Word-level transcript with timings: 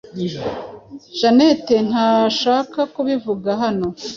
Janete 1.19 1.75
ntashaka 1.89 2.79
kubivuga 2.93 3.49
hano. 3.61 3.87